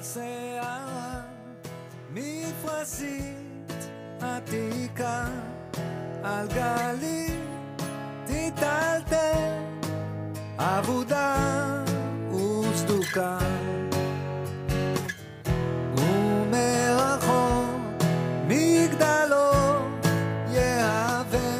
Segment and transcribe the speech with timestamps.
[0.00, 1.20] על שערה
[2.14, 3.72] מפרשית
[4.20, 5.24] עתיקה
[6.24, 7.46] על גלים
[8.26, 9.58] תיטלטל
[10.58, 11.36] אבודה
[12.30, 13.38] וסדוקה
[15.96, 17.80] ומרחוק
[18.48, 19.52] מגדלו
[20.48, 21.58] יהווה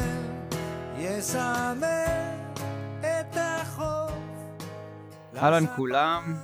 [0.97, 1.85] יסמל
[2.99, 4.13] את החוף
[5.37, 6.35] אהלן כולם,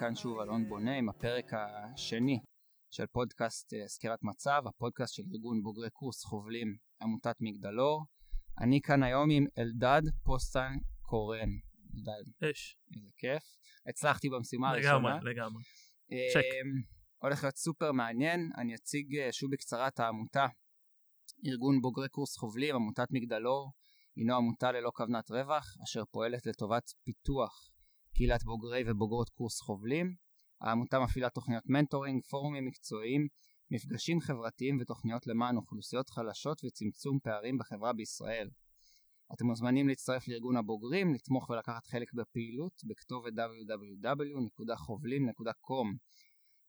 [0.00, 2.38] כאן שוב אלון בונה עם הפרק השני
[2.90, 8.04] של פודקאסט אה, סקירת מצב, הפודקאסט של ארגון בוגרי קורס חובלים עמותת מגדלור.
[8.60, 10.72] אני כאן היום עם אלדד פוסטן
[11.02, 11.48] קורן.
[11.94, 12.76] אלדד, אש.
[12.96, 13.42] איזה כיף.
[13.86, 15.30] הצלחתי במשימה לגמרי, הראשונה.
[15.30, 15.62] לגמרי.
[16.12, 16.44] אה, צ'ק.
[17.18, 20.46] הולך להיות סופר מעניין, אני אציג אה, שוב בקצרה את העמותה.
[21.46, 23.72] ארגון בוגרי קורס חובלים, עמותת מגדלור,
[24.16, 27.70] הינו עמותה ללא כוונת רווח, אשר פועלת לטובת פיתוח
[28.20, 30.14] קהילת בוגרי ובוגרות קורס חובלים.
[30.60, 33.28] העמותה מפעילה תוכניות מנטורינג, פורומים מקצועיים,
[33.70, 38.50] מפגשים חברתיים ותוכניות למען אוכלוסיות חלשות וצמצום פערים בחברה בישראל.
[39.34, 45.96] אתם מוזמנים להצטרף לארגון הבוגרים, לתמוך ולקחת חלק בפעילות בכתובת www.חובלים.com.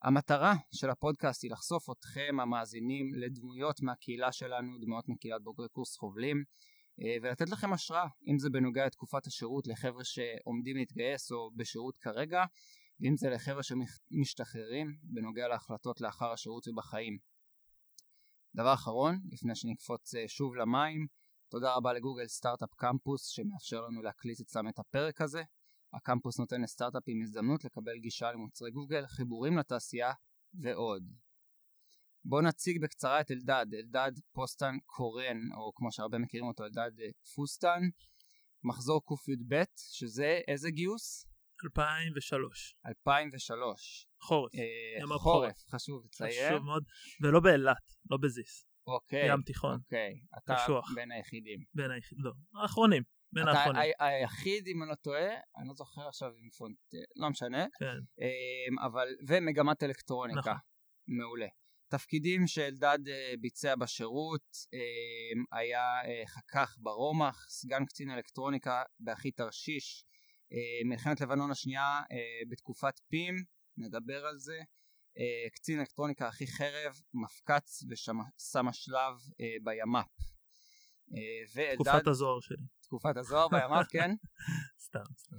[0.03, 6.43] המטרה של הפודקאסט היא לחשוף אתכם המאזינים לדמויות מהקהילה שלנו, דמויות מקהילת בוגרי קורס חובלים,
[7.21, 12.43] ולתת לכם השראה, אם זה בנוגע לתקופת השירות לחבר'ה שעומדים להתגייס או בשירות כרגע,
[12.99, 17.17] ואם זה לחבר'ה שמשתחררים בנוגע להחלטות לאחר השירות ובחיים.
[18.55, 21.07] דבר אחרון, לפני שנקפוץ אה, שוב למים,
[21.49, 25.43] תודה רבה לגוגל סטארט-אפ קמפוס שמאפשר לנו להקליט אצלם את הפרק הזה.
[25.93, 30.11] הקמפוס נותן לסטארט-אפים הזדמנות לקבל גישה למוצרי גוגל, חיבורים לתעשייה
[30.53, 31.03] ועוד.
[32.25, 37.07] בואו נציג בקצרה את אלדד, אלדד פוסטן קורן, או כמו שהרבה מכירים אותו, אלדד אה,
[37.35, 37.81] פוסטן,
[38.63, 41.25] מחזור קי"ב, שזה איזה גיוס?
[41.65, 42.75] 2003.
[42.85, 44.07] 2003.
[44.21, 44.55] חורף.
[44.55, 46.49] אה, ימ"ר חורף, חשוב לציין.
[46.49, 46.83] חשוב מאוד.
[47.21, 47.77] ולא באילת,
[48.11, 48.65] לא בזיס.
[48.87, 49.33] אוקיי.
[49.33, 49.79] ים תיכון.
[49.83, 50.13] אוקיי.
[50.37, 50.91] אתה קשוח.
[50.95, 51.59] בין היחידים.
[51.73, 52.17] בין היחיד...
[52.21, 53.03] לא, האחרונים.
[53.33, 53.81] בין אתה האחרונים.
[53.99, 57.65] ה- היחיד, אם אני לא טועה, אני לא זוכר עכשיו עם פונט, אה, לא משנה,
[57.79, 57.85] כן.
[58.21, 60.53] אמ, אבל, ומגמת אלקטרוניקה, נכון.
[61.07, 61.47] מעולה.
[61.91, 70.05] תפקידים שאלדד אה, ביצע בשירות, אמ, היה אה, חכ"ח ברומח, סגן קצין אלקטרוניקה באחי תרשיש,
[70.53, 73.35] אה, מלחמת לבנון השנייה אה, בתקופת פים,
[73.77, 74.59] נדבר על זה,
[75.17, 77.83] אה, קצין אלקטרוניקה אחי חרב, מפקץ
[79.41, 80.07] אה, בימ"פ.
[81.15, 82.65] אה, ואלדד, תקופת הזוהר שלי.
[82.91, 84.11] תקופת הזוהר בימ"פ, כן?
[84.85, 85.35] סתם, סתם.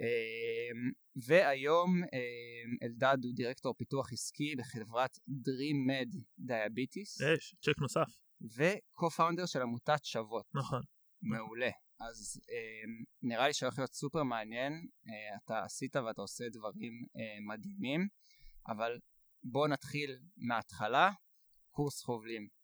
[0.00, 8.06] אמ, והיום אמ, אלדד הוא דירקטור פיתוח עסקי בחברת DreamMed Diabetes אש, צ'ק נוסף.
[8.56, 10.46] ו-co-founder של עמותת שוות.
[10.54, 10.82] נכון.
[11.22, 11.70] מעולה.
[12.00, 14.72] אז אמ, נראה לי שהולך להיות סופר מעניין,
[15.08, 18.08] אה, אתה עשית ואתה עושה דברים אה, מדהימים,
[18.68, 18.98] אבל
[19.42, 21.10] בוא נתחיל מההתחלה,
[21.70, 22.59] קורס חובלים.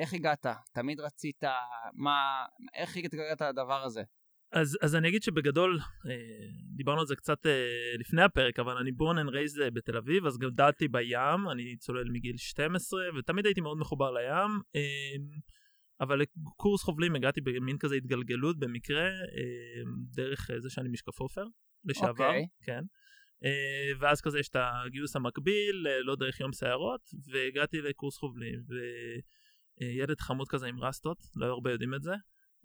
[0.00, 0.46] איך הגעת?
[0.72, 1.42] תמיד רצית?
[1.94, 2.44] מה...
[2.74, 4.02] איך הגעת לדבר הזה?
[4.52, 5.78] אז, אז אני אגיד שבגדול,
[6.10, 6.14] אה,
[6.76, 10.26] דיברנו על זה קצת אה, לפני הפרק, אבל אני born and raised אה, בתל אביב,
[10.26, 14.80] אז גדלתי בים, אני צולל מגיל 12, ותמיד הייתי מאוד מחובר לים, אה,
[16.00, 19.08] אבל לקורס חובלים הגעתי במין כזה התגלגלות במקרה,
[20.16, 21.44] דרך זה שאני משקף עופר,
[21.84, 22.46] לשעבר, אוקיי.
[22.62, 22.82] כן.
[24.00, 27.00] ואז כזה יש את הגיוס המקביל, לא דרך יום סיירות,
[27.32, 28.60] והגעתי לקורס חובלים,
[29.80, 32.14] וילד חמוד כזה עם רסטות, לא הרבה יודעים את זה.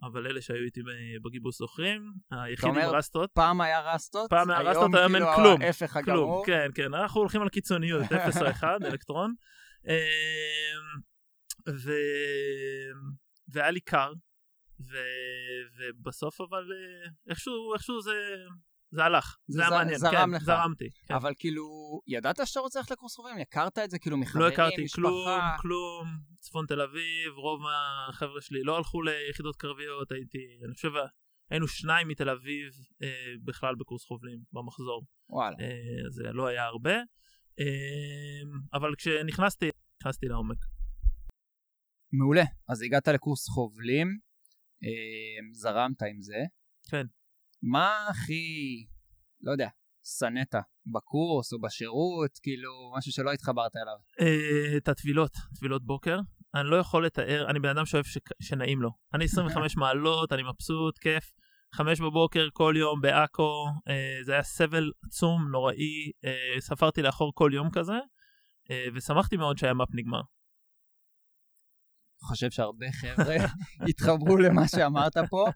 [0.03, 0.81] אבל אלה שהיו איתי
[1.23, 5.61] בגיבוס זוכרים, היחיד עם רסטות, פעם היה רסטות, פעם היה רסטות, היום אין כאילו כלום.
[5.61, 6.45] ההפך כלום, הגמור.
[6.45, 9.33] כן, כן, אנחנו הולכים על קיצוניות, 0 או 1, אלקטרון.
[9.87, 11.01] אמ,
[11.69, 11.91] ו...
[13.47, 14.13] והיה לי קר,
[14.79, 14.97] ו...
[15.77, 18.11] ובסוף אבל אה, איכשהו, איכשהו זה,
[18.91, 20.43] זה הלך, זה זה היה מעניין, זרם כן, לך.
[20.43, 20.89] זרמתי.
[21.07, 21.13] כן.
[21.13, 21.65] אבל כאילו,
[22.07, 23.37] ידעת שאתה רוצה ללכת לקורס חובלים?
[23.37, 25.01] הכרת את זה כאילו לא מחברים, הכרתי משפחה?
[25.01, 26.07] כלום, כלום,
[26.39, 27.61] צפון תל אביב, רוב
[28.09, 30.91] החבר'ה שלי לא הלכו ליחידות קרביות, הייתי, אני חושב,
[31.49, 32.71] היינו שניים מתל אביב
[33.03, 35.05] אה, בכלל בקורס חובלים במחזור.
[35.29, 35.55] וואלה.
[35.59, 36.95] אה, זה לא היה הרבה,
[37.59, 38.41] אה,
[38.73, 39.69] אבל כשנכנסתי,
[40.01, 40.57] נכנסתי לעומק.
[42.13, 42.43] מעולה.
[42.69, 44.07] אז הגעת לקורס חובלים,
[44.83, 46.37] אה, זרמת עם זה.
[46.89, 47.05] כן.
[47.71, 48.85] מה הכי,
[49.41, 49.67] לא יודע,
[50.17, 50.55] שנאת
[50.93, 53.95] בקורס או בשירות, כאילו, משהו שלא התחברת אליו?
[54.21, 56.19] אה, את הטבילות, טבילות בוקר.
[56.55, 58.17] אני לא יכול לתאר, אני בן אדם שאוהב ש...
[58.41, 58.89] שנעים לו.
[59.13, 61.33] אני 25 מעלות, אני מבסוט, כיף.
[61.73, 67.51] חמש בבוקר כל יום בעכו, אה, זה היה סבל עצום, נוראי, אה, ספרתי לאחור כל
[67.53, 67.99] יום כזה,
[68.71, 70.21] אה, ושמחתי מאוד שהימ"פ נגמר.
[72.25, 73.35] חושב שהרבה חבר'ה
[73.89, 75.47] יתחברו למה שאמרת פה.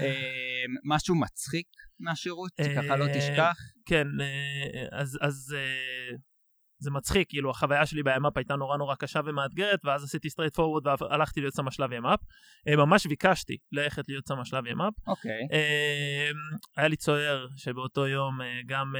[0.00, 1.66] אה, משהו מצחיק
[2.00, 3.56] מהשירות, שככה לא אה, תשכח.
[3.86, 6.16] כן, אה, אז, אז אה,
[6.78, 10.86] זה מצחיק, כאילו החוויה שלי בימ"פ הייתה נורא נורא קשה ומאתגרת, ואז עשיתי straight forward
[10.86, 12.20] והלכתי להיות סמ"ש שלב ימ"פ.
[12.68, 14.94] אה, ממש ביקשתי ללכת להיות סמ"ש שלב ימ"פ.
[15.06, 15.48] אוקיי.
[15.52, 16.30] אה,
[16.76, 18.94] היה לי צוער שבאותו יום אה, גם,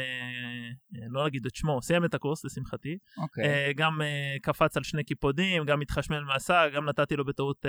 [1.11, 3.75] לא נגיד את שמו, סיים את הקורס לשמחתי, אוקיי.
[3.75, 4.01] גם
[4.43, 7.67] קפץ על שני קיפודים, גם התחשמל מהסע, גם נתתי לו בטעות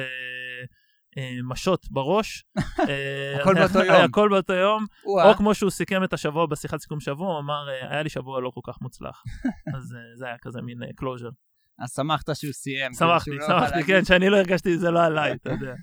[1.44, 2.46] משות בראש.
[2.80, 3.96] אה, הכל באותו יום.
[3.96, 4.86] הכל באותו יום.
[5.06, 8.42] או כמו שהוא סיכם את השבוע בשיחת סיכום שבוע, הוא אמר, אה, היה לי שבוע
[8.42, 9.24] לא כל כך מוצלח.
[9.76, 11.30] אז אה, זה היה כזה מין closure.
[11.80, 12.92] אז שמחת שהוא סיים.
[12.94, 13.84] כאילו, שמחתי, לא שמחתי.
[13.84, 15.74] כן, שאני לא הרגשתי זה לא עליי, אתה יודע.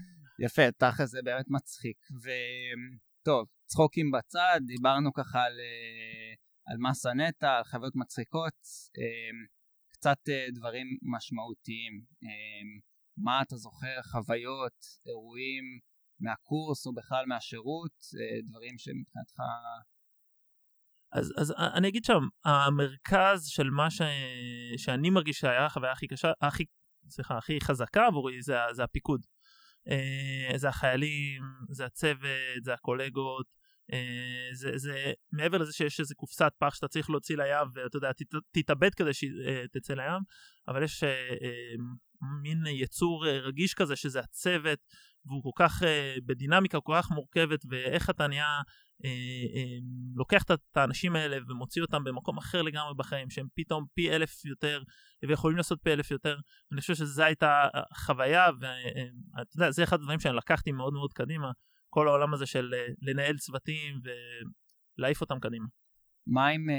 [0.45, 1.97] יפה, תכל'ס זה באמת מצחיק.
[2.23, 6.35] וטוב, צחוקים בצד, דיברנו ככה על, אה,
[6.67, 8.55] על מסה נטע, על חוויות מצחיקות,
[8.99, 9.47] אה,
[9.93, 12.03] קצת אה, דברים משמעותיים.
[13.17, 15.65] מה אתה זוכר, חוויות, אירועים
[16.21, 19.41] מהקורס או בכלל מהשירות, אה, דברים שמבחינתך...
[21.13, 24.03] אז, אז אני אגיד שם, המרכז של מה ש...
[24.77, 26.65] שאני מרגיש שהיה החוויה הכי קשה, הכי,
[27.09, 29.27] סליחה, הכי חזקה עבורי, זה, זה הפיקוד.
[29.89, 33.47] אה, זה החיילים, זה הצוות, זה הקולגות,
[33.93, 38.13] אה, זה, זה מעבר לזה שיש איזה קופסת פח שאתה צריך להוציא לים ואתה יודע,
[38.13, 40.23] תת, תתאבד כדי שתצא לים,
[40.69, 41.05] אבל יש
[42.43, 44.79] מין יצור אה, רגיש כזה שזה הצוות,
[45.27, 48.61] והוא כל כך אה, בדינמיקה כל כך מורכבת, ואיך אתה נהיה,
[49.05, 49.79] אה,
[50.15, 54.83] לוקח את- האנשים האלה ומוציא אותם במקום אחר לגמרי בחיים, שהם פתאום פי אלף יותר,
[55.29, 56.39] ויכולים לעשות פי אלף יותר.
[56.73, 61.51] אני חושב שזו הייתה חוויה, ואתה יודע, זה אחד הדברים שאני לקחתי מאוד מאוד קדימה,
[61.91, 62.73] כל העולם הזה של
[63.03, 64.01] לנהל צוותים
[64.99, 65.67] ולהעיף אותם קדימה.
[66.27, 66.71] מה עם...
[66.71, 66.75] אה,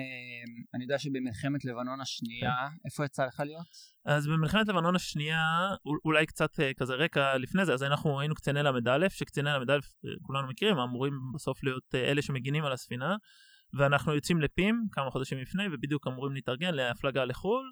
[0.74, 2.52] אני יודע שבמלחמת לבנון השנייה,
[2.86, 3.68] איפה יצא לך להיות?
[4.06, 5.42] אז במלחמת לבנון השנייה,
[5.86, 9.74] אול- אולי קצת אה, כזה רקע לפני זה, אז אנחנו היינו קציני ל"א, שקציני ל"א,
[9.74, 9.80] אה,
[10.22, 13.16] כולנו מכירים, אמורים בסוף להיות אלה שמגינים על הספינה,
[13.74, 17.72] ואנחנו יוצאים לפים כמה חודשים לפני, ובדיוק אמורים להתארגן להפלגה לחו"ל,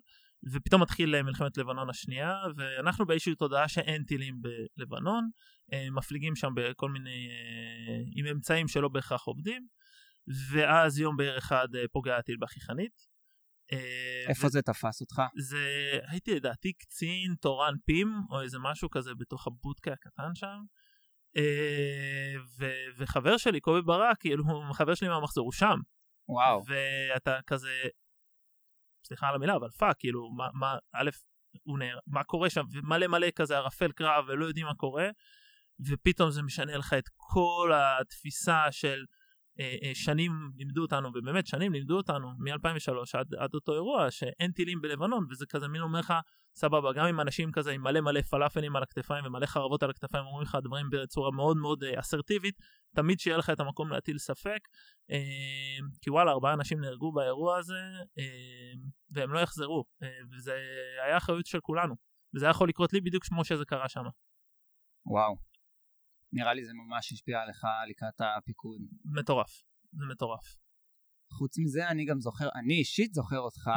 [0.54, 4.36] ופתאום מתחיל מלחמת לבנון השנייה, ואנחנו באיזושהי תודעה שאין טילים
[4.78, 5.30] בלבנון,
[5.92, 7.30] מפליגים שם בכל מיני,
[8.16, 9.68] עם אמצעים שלא בהכרח עובדים,
[10.52, 13.16] ואז יום בהיר אחד אה, פוגע הטיל בחיכנית.
[13.72, 15.22] אה, איפה זה תפס אותך?
[15.38, 20.58] זה הייתי לדעתי קצין תורן פים או איזה משהו כזה בתוך הבודקה הקטן שם.
[21.38, 24.44] אה, ו- וחבר שלי קובי ברק כאילו
[24.74, 25.80] חבר שלי מהמחזור הוא שם
[26.30, 26.64] וואו.
[26.68, 27.70] ואתה כזה
[29.08, 31.10] סליחה על המילה אבל fuck כאילו מה מה א'
[31.64, 35.10] הוא נהר, מה קורה שם ומלא מלא כזה ערפל קרב ולא יודעים מה קורה
[35.90, 39.06] ופתאום זה משנה לך את כל התפיסה של
[39.94, 45.26] שנים לימדו אותנו ובאמת שנים לימדו אותנו מ-2003 עד, עד אותו אירוע שאין טילים בלבנון
[45.30, 46.14] וזה כזה מין אומר לך
[46.56, 50.26] סבבה גם עם אנשים כזה עם מלא מלא פלאפלים על הכתפיים ומלא חרבות על הכתפיים
[50.26, 52.56] אומרים לך דברים בצורה מאוד מאוד אה, אסרטיבית
[52.96, 54.60] תמיד שיהיה לך את המקום להטיל ספק
[55.12, 57.82] אה, כי וואלה ארבעה אנשים נהרגו באירוע הזה
[58.20, 58.74] אה,
[59.10, 60.56] והם לא יחזרו אה, וזה
[61.06, 61.96] היה אחריות של כולנו
[62.36, 64.04] וזה היה יכול לקרות לי בדיוק כמו שזה קרה שם
[65.06, 65.55] וואו.
[66.34, 68.82] נראה לי זה ממש השפיע עליך לקראת הפיקוד.
[69.06, 69.62] מטורף
[69.94, 70.46] זה מטורף
[71.34, 73.68] חוץ מזה אני גם זוכר, אני אישית זוכר אותך.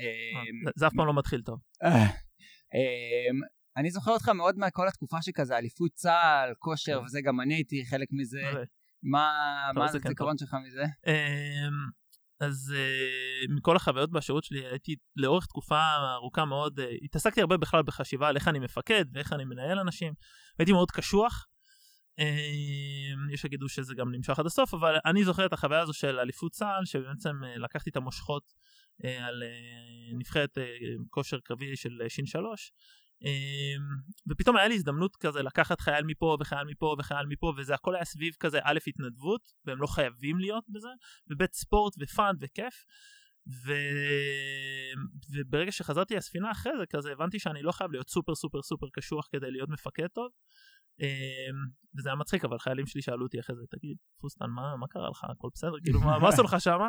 [0.00, 1.60] אמ, זה- זה אף פעם לא מתחיל טוב
[2.74, 3.40] אמ,
[3.76, 7.04] אני זוכר אותך מאוד מכל התקופה שכזה אליפות צה"ל, כושר כן.
[7.04, 8.40] וזה, גם אני הייתי חלק מזה.
[8.48, 8.64] אוקיי.
[9.02, 10.82] מה הזיכרון שלך מזה?
[11.06, 11.98] אמ,
[12.40, 15.80] אז אה, מכל החוויות בשירות שלי הייתי לאורך תקופה
[16.14, 20.12] ארוכה מאוד, אה, התעסקתי הרבה בכלל בחשיבה על איך אני מפקד ואיך אני מנהל אנשים,
[20.58, 21.46] הייתי מאוד קשוח.
[22.18, 26.18] אמ, יש שיגידו שזה גם נמשך עד הסוף, אבל אני זוכר את החוויה הזו של
[26.18, 28.52] אליפות צה"ל, שבעצם אה, לקחתי את המושכות
[29.04, 30.64] אה, על אה, נבחרת אה,
[31.10, 32.72] כושר קרבי של שין שלוש.
[34.30, 38.04] ופתאום היה לי הזדמנות כזה לקחת חייל מפה וחייל מפה וחייל מפה וזה הכל היה
[38.04, 40.88] סביב כזה א' התנדבות והם לא חייבים להיות בזה
[41.30, 42.84] ובית ספורט ו fun וכיף
[43.66, 43.72] ו...
[45.30, 49.28] וברגע שחזרתי לספינה אחרי זה כזה הבנתי שאני לא חייב להיות סופר סופר סופר קשוח
[49.32, 50.30] כדי להיות מפקד טוב
[51.98, 55.10] וזה היה מצחיק אבל חיילים שלי שאלו אותי אחרי זה תגיד פוסטן מה, מה קרה
[55.10, 55.24] לך?
[55.24, 55.76] הכל בסדר?
[55.84, 56.88] כאילו מה, מה עשו לך שמה?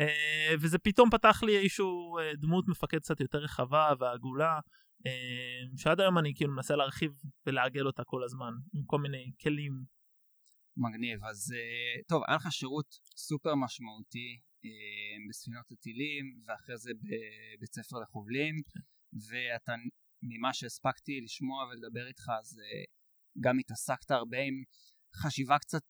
[0.00, 4.60] אה, וזה פתאום פתח לי איזשהו אה, דמות מפקד קצת יותר רחבה ועגולה
[5.06, 7.12] אה, שעד היום אני כאילו מנסה להרחיב
[7.46, 9.84] ולעגל אותה כל הזמן עם כל מיני כלים.
[10.76, 11.24] מגניב.
[11.24, 12.86] אז אה, טוב, היה לך שירות
[13.16, 18.54] סופר משמעותי אה, בספינות הטילים, ואחרי זה בבית ספר לחובלים,
[19.28, 19.72] ואתה,
[20.22, 22.60] ממה שהספקתי לשמוע ולדבר איתך, אז
[23.40, 24.62] גם התעסקת הרבה עם
[25.16, 25.84] חשיבה קצת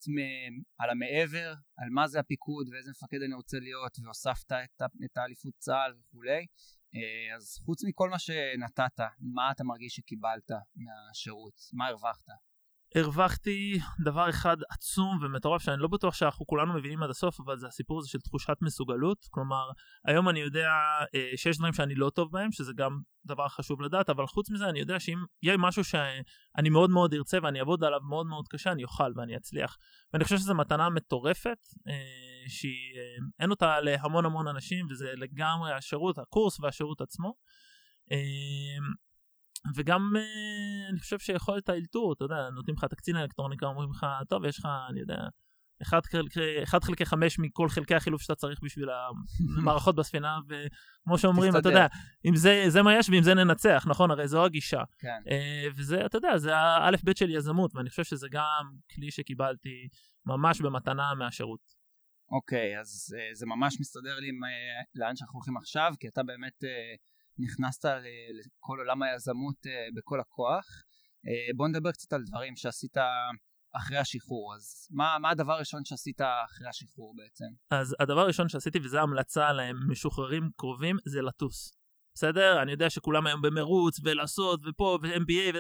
[0.79, 5.55] על המעבר, על מה זה הפיקוד ואיזה מפקד אני רוצה להיות, והוספת את, את האליפות
[5.59, 6.47] צה"ל וכולי.
[6.95, 11.55] אה, אז חוץ מכל מה שנתת, מה אתה מרגיש שקיבלת מהשירות?
[11.73, 12.46] מה הרווחת?
[12.95, 17.67] הרווחתי דבר אחד עצום ומטורף שאני לא בטוח שאנחנו כולנו מבינים עד הסוף אבל זה
[17.67, 19.71] הסיפור הזה של תחושת מסוגלות כלומר
[20.05, 20.71] היום אני יודע
[21.15, 24.69] אה, שיש דברים שאני לא טוב בהם שזה גם דבר חשוב לדעת אבל חוץ מזה
[24.69, 28.73] אני יודע שאם יהיה משהו שאני מאוד מאוד ארצה ואני אעבוד עליו מאוד מאוד קשה
[28.73, 29.77] אני אוכל ואני אצליח
[30.13, 36.19] ואני חושב שזו מתנה מטורפת אה, שאין אה, אותה להמון המון אנשים וזה לגמרי השירות
[36.19, 37.35] הקורס והשירות עצמו.
[38.13, 38.19] אה,
[39.75, 44.07] וגם uh, אני חושב שיכולת האלתור, אתה יודע, נותנים לך את הקצין האלקטרוניקה, אומרים לך,
[44.29, 45.17] טוב, יש לך, אני יודע,
[45.83, 46.01] אחד,
[46.63, 48.89] אחד חלקי חמש מכל חלקי החילוף שאתה צריך בשביל
[49.59, 51.87] המערכות בספינה, וכמו שאומרים, אתה יודע,
[52.25, 54.11] אם זה, זה מה יש ועם זה ננצח, נכון?
[54.11, 54.83] הרי זו הגישה.
[54.99, 55.21] כן.
[55.25, 59.89] Uh, וזה, אתה יודע, זה האלף בית של יזמות, ואני חושב שזה גם כלי שקיבלתי
[60.27, 61.87] ממש במתנה מהשירות.
[62.31, 66.09] אוקיי, okay, אז uh, זה ממש מסתדר לי עם uh, לאן שאנחנו הולכים עכשיו, כי
[66.09, 66.65] אתה באמת...
[67.39, 67.85] נכנסת
[68.41, 70.67] לכל עולם היזמות אה, בכל הכוח.
[71.27, 72.97] אה, בוא נדבר קצת על דברים שעשית
[73.77, 74.55] אחרי השחרור.
[74.55, 77.45] אז מה, מה הדבר הראשון שעשית אחרי השחרור בעצם?
[77.71, 81.73] אז הדבר הראשון שעשיתי, וזו המלצה למשוחררים קרובים, זה לטוס.
[82.15, 82.63] בסדר?
[82.63, 85.59] אני יודע שכולם היום במרוץ, ולעשות, ופה, ו-MBA, ו...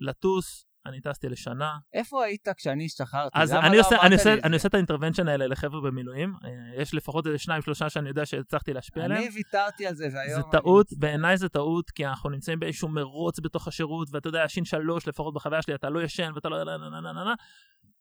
[0.00, 1.72] לטוס, אני טסתי לשנה.
[1.92, 3.38] איפה היית כשאני השתחררתי?
[3.38, 6.34] אז אני, לא עושה, אני, עושה, אני עושה את האינטרוונשן האלה לחבר'ה במילואים.
[6.44, 9.22] אה, יש לפחות איזה שניים, שלושה שאני יודע שהצלחתי להשפיע עליהם.
[9.22, 10.42] אני ויתרתי על זה, והיום...
[10.42, 14.64] זה טעות, בעיניי זה טעות, כי אנחנו נמצאים באיזשהו מרוץ בתוך השירות, ואתה יודע, שין
[14.64, 16.58] שלוש, לפחות בחוויה שלי, אתה לא ישן, ואתה לא...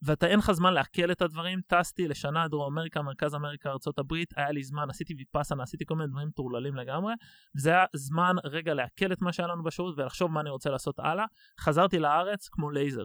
[0.02, 4.52] ואתה אין לך זמן לעכל את הדברים, טסתי לשנה דרום אמריקה, מרכז אמריקה, ארה"ב, היה
[4.52, 7.14] לי זמן, עשיתי ויפאסנה, עשיתי כל מיני דברים טורללים לגמרי,
[7.56, 11.00] וזה היה זמן רגע לעכל את מה שהיה לנו בשירות ולחשוב מה אני רוצה לעשות
[11.00, 11.26] הלאה.
[11.60, 13.04] חזרתי לארץ כמו לייזר.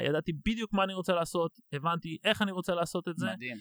[0.00, 3.26] ידעתי בדיוק מה אני רוצה לעשות, הבנתי איך אני רוצה לעשות את זה.
[3.32, 3.56] מדהים.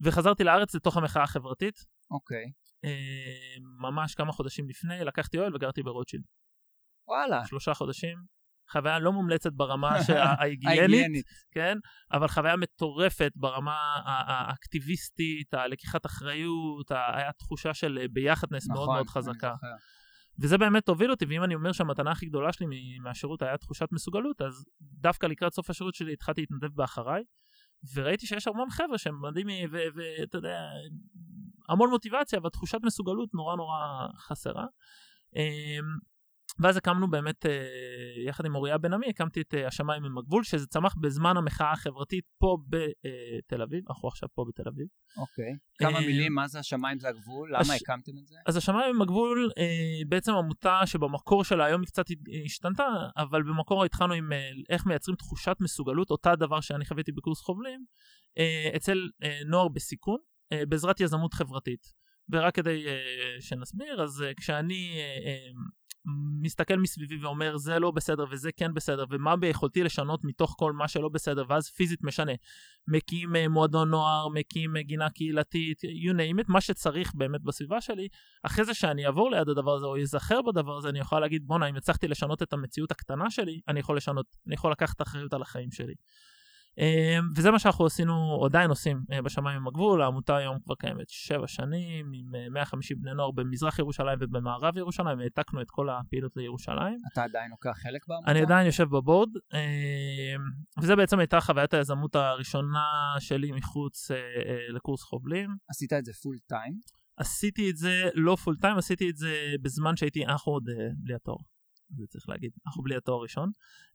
[0.00, 1.84] וחזרתי לארץ לתוך המחאה החברתית.
[2.10, 2.44] אוקיי.
[2.84, 6.24] אה, ממש כמה חודשים לפני, לקחתי אוהל וגרתי ברוטשילד.
[7.08, 7.46] וואלה.
[7.46, 8.37] שלושה חודשים.
[8.72, 9.96] חוויה לא מומלצת ברמה
[10.38, 11.78] ההיגיינית, כן?
[12.12, 19.54] אבל חוויה מטורפת ברמה האקטיביסטית, הלקיחת אחריות, היה תחושה של ביחדנס נכון, מאוד מאוד חזקה.
[20.40, 22.66] וזה באמת הוביל אותי, ואם אני אומר שהמתנה הכי גדולה שלי
[23.02, 27.22] מהשירות היה תחושת מסוגלות, אז דווקא לקראת סוף השירות שלי התחלתי להתנדב באחריי,
[27.94, 30.60] וראיתי שיש המון חבר'ה שהם מדהימים, ואתה יודע,
[31.68, 33.78] המון מוטיבציה, אבל תחושת מסוגלות נורא נורא
[34.18, 34.66] חסרה.
[36.58, 37.52] ואז הקמנו באמת, אה,
[38.26, 41.72] יחד עם אוריה בן עמי, הקמתי את אה, השמיים עם הגבול, שזה צמח בזמן המחאה
[41.72, 44.86] החברתית פה בתל אביב, אנחנו עכשיו פה בתל אביב.
[45.16, 47.48] אוקיי, כמה אה, מילים, מה זה השמיים זה הגבול?
[47.52, 47.82] למה הש...
[47.82, 48.36] הקמתם את זה?
[48.46, 49.50] אז השמיים עם הגבול,
[50.08, 52.04] בעצם עמותה שבמקור שלה היום היא קצת
[52.44, 54.32] השתנתה, אבל במקור התחלנו עם
[54.68, 57.84] איך מייצרים תחושת מסוגלות, אותה דבר שאני חוויתי בקורס חובלים,
[58.76, 59.08] אצל
[59.46, 60.18] נוער בסיכון,
[60.68, 61.98] בעזרת יזמות חברתית.
[62.30, 65.78] ורק כדי uh, שנסביר, אז uh, כשאני uh, uh,
[66.40, 70.88] מסתכל מסביבי ואומר זה לא בסדר וזה כן בסדר ומה ביכולתי לשנות מתוך כל מה
[70.88, 72.32] שלא בסדר ואז פיזית משנה.
[72.88, 77.80] מקים uh, מועדון נוער, מקים uh, גינה קהילתית, you name it, מה שצריך באמת בסביבה
[77.80, 78.08] שלי,
[78.42, 81.66] אחרי זה שאני אעבור ליד הדבר הזה או אזכר בדבר הזה, אני יכול להגיד בואנה
[81.66, 85.42] אם הצלחתי לשנות את המציאות הקטנה שלי, אני יכול לשנות, אני יכול לקחת אחריות על
[85.42, 85.94] החיים שלי.
[86.78, 91.08] אמ, וזה מה שאנחנו עשינו, עדיין עושים אה, בשמיים עם הגבול, העמותה היום כבר קיימת
[91.08, 96.36] שבע שנים, עם 150 אה, בני נוער במזרח ירושלים ובמערב ירושלים, העתקנו את כל הפעילות
[96.36, 96.96] לירושלים.
[97.12, 98.30] אתה עדיין לוקח חלק בעמותה?
[98.30, 99.60] אני עדיין יושב בבורד, אמ,
[100.82, 104.16] וזה בעצם הייתה חוויית היזמות הראשונה שלי מחוץ אה,
[104.74, 105.50] לקורס חובלים.
[105.70, 106.72] עשית את זה full time?
[107.16, 110.64] עשיתי את זה לא full time, עשיתי את זה בזמן שהייתי אח עוד
[110.96, 111.57] בלי התואר.
[111.96, 113.50] זה צריך להגיד, אנחנו בלי התואר ראשון.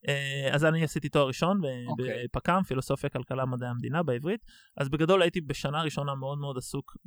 [0.07, 1.89] אה, אז אני עשיתי תואר ראשון okay.
[1.89, 2.23] אוקיי.
[2.25, 4.45] בפכ"מ, פילוסופיה, כלכלה, מדעי המדינה בעברית.
[4.77, 6.97] אז בגדול הייתי בשנה ראשונה מאוד מאוד עסוק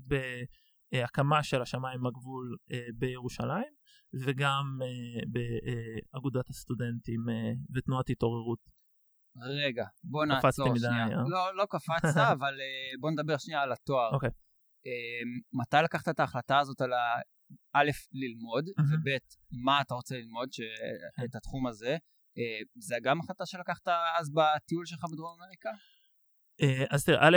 [0.92, 3.72] בהקמה של השמיים הגבול אה, בירושלים,
[4.24, 5.20] וגם אה,
[6.12, 7.20] באגודת הסטודנטים
[7.74, 8.76] ותנועת התעוררות.
[9.66, 11.06] רגע, בוא נעצור שנייה.
[11.28, 12.54] לא, לא קפצת, אבל
[13.00, 14.14] בוא נדבר שנייה על התואר.
[14.14, 14.28] אוקיי.
[14.28, 14.46] Okay.
[15.52, 16.92] מתי לקחת את ההחלטה הזאת על
[17.72, 18.68] א', ללמוד.
[18.68, 19.18] וב',
[19.64, 20.60] מה אתה רוצה ללמוד, ש...
[21.16, 21.24] כן.
[21.24, 21.96] את התחום הזה.
[22.38, 23.88] אה, זה גם החלטה שלקחת
[24.18, 25.70] אז בטיול שלך בדרום אמריקה?
[26.62, 27.36] אה, אז תראה, א',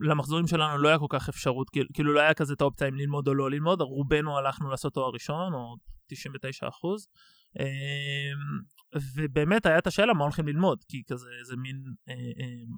[0.00, 3.28] למחזורים שלנו לא היה כל כך אפשרות, כאילו לא היה כזה את האופציה אם ללמוד
[3.28, 7.08] או לא ללמוד, רובנו הלכנו לעשות תואר ראשון, או 99 אחוז,
[7.60, 7.66] אה,
[9.14, 11.84] ובאמת היה את השאלה מה הולכים ללמוד, כי כזה זה מין,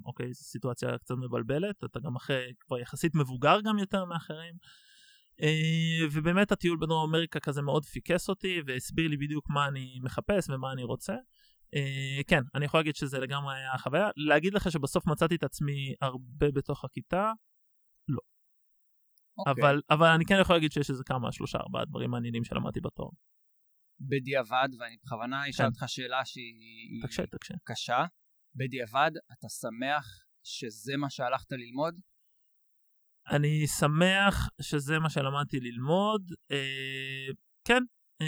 [0.05, 4.53] אוקיי, זו סיטואציה קצת מבלבלת, אתה גם אחרי, כבר יחסית מבוגר גם יותר מאחרים.
[5.41, 10.49] אה, ובאמת הטיול בדרום אמריקה כזה מאוד פיקס אותי והסביר לי בדיוק מה אני מחפש
[10.49, 11.15] ומה אני רוצה.
[11.75, 14.09] Uh, כן, אני יכול להגיד שזה לגמרי היה חוויה.
[14.15, 17.31] להגיד לך שבסוף מצאתי את עצמי הרבה בתוך הכיתה?
[18.07, 18.19] לא.
[19.37, 19.63] אוקיי.
[19.63, 23.09] אבל, אבל אני כן יכול להגיד שיש איזה כמה, שלושה, ארבעה דברים מעניינים שלמדתי בתואר.
[23.99, 25.71] בדיעבד, ואני בכוונה אשאל כן.
[25.71, 27.53] אותך שאלה שהיא תקשה, תקשה.
[27.63, 28.05] קשה,
[28.55, 30.05] בדיעבד, אתה שמח
[30.43, 31.99] שזה מה שהלכת ללמוד?
[33.31, 36.21] אני שמח שזה מה שלמדתי ללמוד.
[36.51, 37.33] אה,
[37.65, 37.83] כן,
[38.21, 38.27] אה,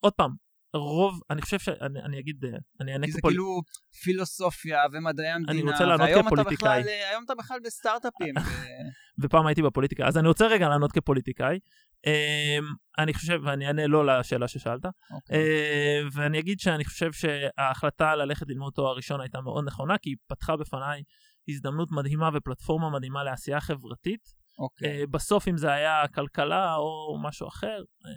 [0.00, 0.30] עוד פעם,
[0.74, 3.32] רוב, אני חושב שאני אני אגיד, אה, אני אענה כי זה כפול...
[3.32, 3.60] כאילו
[4.02, 6.80] פילוסופיה ומדעי המדינה, רוצה לענות כפוליטיקאי.
[6.82, 8.34] בכלל, היום אתה בכלל בסטארט-אפים.
[9.22, 11.58] ופעם הייתי בפוליטיקה, אז אני רוצה רגע לענות כפוליטיקאי.
[12.06, 12.58] אה,
[12.98, 15.36] אני חושב, ואני אענה לא לשאלה ששאלת, אוקיי.
[15.36, 20.16] אה, ואני אגיד שאני חושב שההחלטה ללכת ללמוד תואר ראשון הייתה מאוד נכונה, כי היא
[20.26, 21.02] פתחה בפניי
[21.48, 24.34] הזדמנות מדהימה ופלטפורמה מדהימה לעשייה חברתית.
[24.58, 25.00] אוקיי.
[25.00, 28.10] אה, בסוף אם זה היה כלכלה או משהו אחר, אה,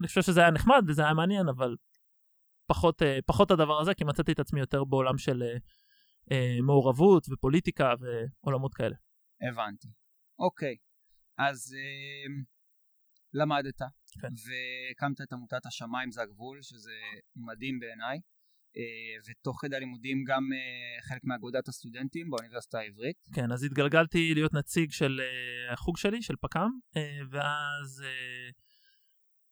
[0.00, 1.76] אני חושב שזה היה נחמד וזה היה מעניין, אבל
[2.66, 5.42] פחות, אה, פחות הדבר הזה, כי מצאתי את עצמי יותר בעולם של
[6.66, 8.96] מעורבות ופוליטיקה ועולמות כאלה.
[9.50, 9.88] הבנתי.
[10.38, 10.76] אוקיי,
[11.38, 12.42] אז אה,
[13.34, 13.80] למדת,
[14.20, 14.28] כן.
[14.44, 16.92] והקמת את עמותת השמיים זה הגבול, שזה
[17.36, 18.20] מדהים בעיניי,
[19.28, 23.16] ותוך כדי הלימודים גם אה, חלק מאגודת הסטודנטים באוניברסיטה העברית.
[23.34, 28.50] כן, אז התגלגלתי להיות נציג של אה, החוג שלי, של פק"ם, אה, ואז אה,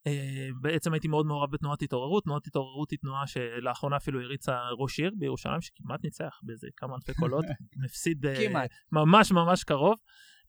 [0.07, 2.23] אה, בעצם הייתי מאוד מעורב בתנועת התעוררות.
[2.23, 7.13] תנועת התעוררות היא תנועה שלאחרונה אפילו הריצה ראש עיר בירושלים, שכמעט ניצח באיזה כמה אלפי
[7.13, 7.45] קולות,
[7.85, 8.65] מפסיד אה.
[8.91, 9.95] ממש ממש קרוב.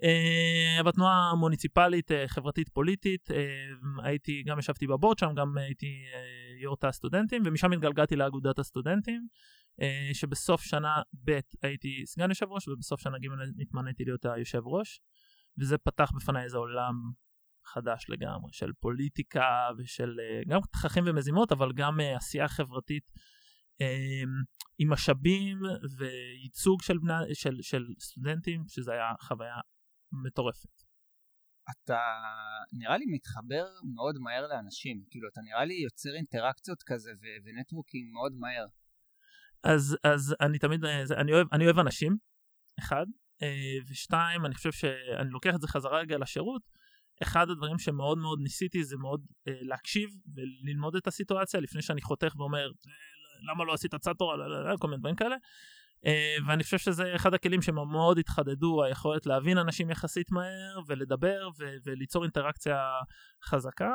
[0.03, 3.67] אה, בתנועה המוניציפלית, אה, חברתית פוליטית, אה,
[4.05, 9.27] הייתי, גם ישבתי בבורד שם, גם הייתי אה, יו"ר תא הסטודנטים, ומשם התגלגלתי לאגודת הסטודנטים,
[9.81, 15.01] אה, שבסוף שנה ב' הייתי סגן יושב ראש, ובסוף שנה ג' התמניתי להיות היושב ראש,
[15.59, 16.95] וזה פתח בפניי איזה עולם
[17.65, 23.13] חדש לגמרי, של פוליטיקה ושל אה, גם תככים ומזימות, אבל גם אה, עשייה חברתית.
[24.79, 25.59] עם משאבים
[25.99, 29.55] וייצוג של, בני, של, של סטודנטים, שזה היה חוויה
[30.13, 30.84] מטורפת.
[31.71, 32.01] אתה
[32.73, 38.13] נראה לי מתחבר מאוד מהר לאנשים, כאילו אתה נראה לי יוצר אינטראקציות כזה ו- ונטוורקינג
[38.13, 38.67] מאוד מהר.
[39.65, 42.17] אז, אז אני תמיד, אה, אני אוהב, אני אוהב אנשים,
[42.79, 43.07] אחד,
[43.43, 46.63] אה, ושתיים, אני חושב שאני לוקח את זה חזרה רגע לשירות,
[47.23, 52.35] אחד הדברים שמאוד מאוד ניסיתי זה מאוד אה, להקשיב וללמוד את הסיטואציה לפני שאני חותך
[52.37, 52.93] ואומר "אה,
[53.51, 55.37] למה לא עשית צאטור, לא, לא, לא", כל מיני דברים כאלה.
[56.07, 61.77] אה, ואני חושב שזה אחד הכלים שמאוד התחדדו, היכולת להבין אנשים יחסית מהר ולדבר ו-
[61.85, 62.77] וליצור אינטראקציה
[63.45, 63.91] חזקה.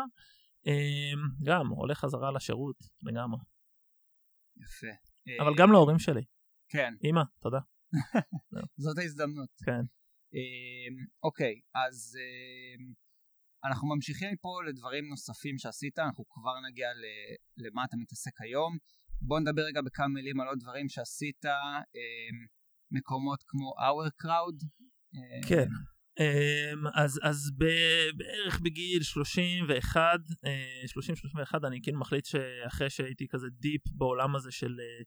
[0.68, 1.12] אה,
[1.44, 3.40] גם עולה חזרה לשירות לגמרי,
[4.58, 4.88] יפה.
[5.42, 6.22] אבל אה, גם להורים שלי.
[6.70, 7.60] כן, אמא, תודה.
[8.84, 9.50] זאת ההזדמנות.
[9.66, 9.82] כן.
[11.24, 12.18] אוקיי, אז
[13.66, 16.88] אנחנו ממשיכים מפה לדברים נוספים שעשית, אנחנו כבר נגיע
[17.58, 18.78] למה אתה מתעסק היום.
[19.22, 22.46] בוא נדבר רגע בכמה מילים על עוד דברים שעשית, אמ,
[22.92, 24.66] מקומות כמו Our Crowd.
[25.48, 25.68] כן.
[26.20, 27.52] אמ, אז, אז
[28.18, 34.78] בערך בגיל 31, אה, 30-31, אני כאילו מחליט שאחרי שהייתי כזה deep בעולם הזה של
[34.80, 35.04] אה,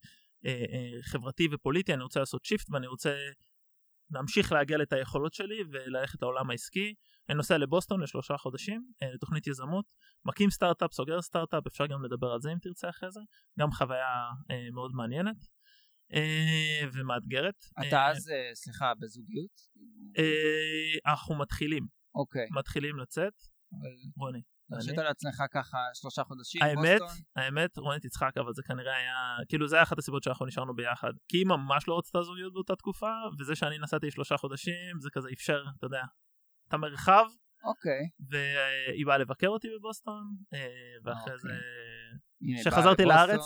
[0.47, 3.17] אה, אה, חברתי ופוליטי, אני רוצה לעשות shift ואני רוצה
[4.11, 6.95] להמשיך לעגל את היכולות שלי וללכת לעולם העסקי.
[7.29, 9.85] אני נוסע לבוסטון לשלושה חודשים, אה, לתוכנית יזמות,
[10.25, 13.21] מקים סטארט-אפ, סוגר סטארט-אפ, אפשר גם לדבר על זה אם תרצה אחרי זה,
[13.59, 14.15] גם חוויה
[14.51, 15.37] אה, מאוד מעניינת
[16.15, 17.55] אה, ומאתגרת.
[17.89, 19.73] אתה אז, סליחה, בזוגיות?
[21.07, 23.33] אנחנו מתחילים, אוקיי, מתחילים לצאת,
[24.17, 24.43] רוני.
[24.73, 27.23] הרשית אני- לעצמך ככה שלושה חודשים, האמת, בוסטון?
[27.37, 31.13] האמת, רוני תצחק, אבל זה כנראה היה, כאילו זה היה אחת הסיבות שאנחנו נשארנו ביחד.
[31.29, 35.29] כי היא ממש לא רצתה זוגיות באותה תקופה, וזה שאני נסעתי שלושה חודשים, זה כזה
[35.33, 36.03] אפשר, אתה יודע,
[36.73, 37.25] את המרחב,
[37.65, 38.09] אוקיי.
[38.31, 40.59] והיא באה לבקר אותי בבוסטון, אה,
[41.05, 41.39] ואחרי אוקיי.
[41.39, 43.41] זה, כשחזרתי לארץ.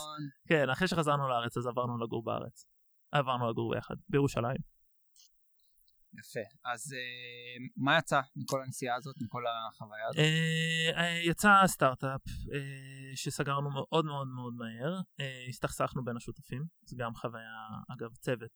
[0.49, 2.67] כן, אחרי שחזרנו לארץ אז עברנו לגור בארץ.
[3.13, 4.76] עברנו לגור ביחד, בירושלים.
[6.19, 6.41] יפה.
[6.65, 10.19] אז אה, מה יצא מכל הנסיעה הזאת, מכל החוויה הזאת?
[10.19, 12.21] אה, אה, יצא סטארט-אפ
[13.15, 15.01] שסגרנו מאוד מאוד מאוד מהר,
[15.49, 17.53] הסתכסכנו בין השותפים, זה גם חוויה,
[17.89, 18.51] אגב צוות,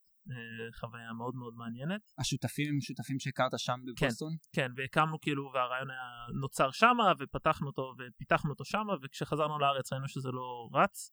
[0.75, 2.13] חוויה מאוד מאוד מעניינת.
[2.19, 4.37] השותפים הם שותפים שהכרת שם בבוסטון?
[4.53, 10.09] כן, והקמנו כאילו, והרעיון היה נוצר שמה, ופתחנו אותו ופיתחנו אותו שמה, וכשחזרנו לארץ ראינו
[10.09, 11.11] שזה לא רץ,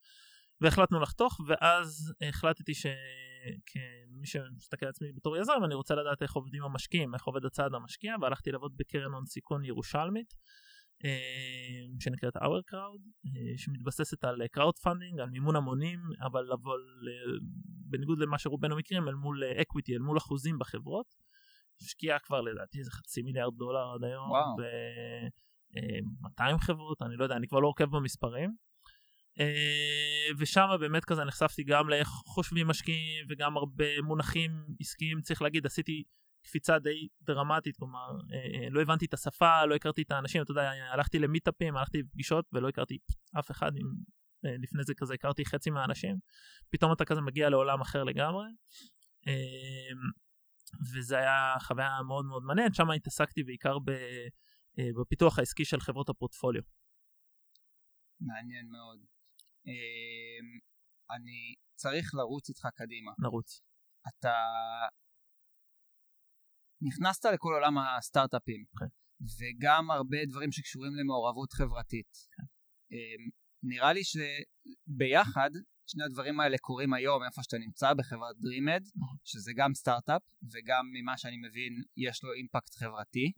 [0.61, 2.73] והחלטנו לחתוך, ואז החלטתי
[3.47, 7.73] שכמי שמסתכל על עצמי בתור יזם, אני רוצה לדעת איך עובדים המשקיעים, איך עובד הצעד
[7.73, 10.33] המשקיע, והלכתי לעבוד בקרן הון סיכון ירושלמית,
[11.05, 17.37] אה, שנקראת Our Crowd, אה, שמתבססת על crowd funding, על מימון המונים, אבל אבל אה,
[17.89, 21.15] בניגוד למה שרובנו מכירים, אל מול equity, אל מול אחוזים בחברות.
[21.81, 24.55] השקיעה כבר לדעתי איזה חצי מיליארד דולר עד היום, וואו.
[24.57, 28.66] ב-200 חברות, אני לא יודע, אני כבר לא עוקב במספרים.
[29.39, 35.65] אה, ושם באמת כזה נחשפתי גם לאיך חושבים משקיעים וגם הרבה מונחים עסקיים, צריך להגיד,
[35.65, 36.03] עשיתי
[36.43, 40.51] קפיצה די דרמטית, כלומר, אה, אה, לא הבנתי את השפה, לא הכרתי את האנשים, אתה
[40.51, 42.97] יודע, הלכתי למיטאפים, הלכתי לפגישות ולא הכרתי
[43.39, 43.87] אף אחד, עם,
[44.43, 46.17] לפני זה כזה הכרתי חצי מהאנשים,
[46.69, 48.45] פתאום אתה כזה מגיע לעולם אחר לגמרי.
[50.93, 53.77] וזה היה חוויה מאוד מאוד מעניינת, שם התעסקתי בעיקר
[55.01, 56.61] בפיתוח העסקי של חברות הפורטפוליו.
[58.21, 59.16] מעניין מאוד.
[59.67, 60.59] אמ,
[61.15, 63.11] אני צריך לרוץ איתך קדימה.
[63.19, 63.61] נרוץ.
[64.07, 64.37] אתה
[66.81, 68.85] נכנסת לכל עולם הסטארט-אפים, כן.
[69.37, 72.11] וגם הרבה דברים שקשורים למעורבות חברתית.
[72.91, 73.29] אמ,
[73.63, 75.49] נראה לי שביחד
[75.89, 79.17] שני הדברים האלה קורים היום איפה שאתה נמצא בחברת DreamEd, נכון.
[79.23, 80.21] שזה גם סטארט-אפ
[80.53, 83.31] וגם ממה שאני מבין יש לו אימפקט חברתי.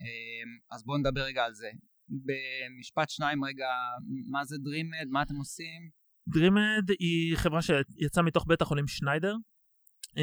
[0.00, 1.70] אמ, אז בואו נדבר רגע על זה.
[2.08, 3.68] במשפט שניים רגע,
[4.30, 5.90] מה זה DreamEd, מה אתם עושים?
[6.30, 9.34] DreamEd היא חברה שיצאה מתוך בית החולים שניידר.
[10.06, 10.18] Uh,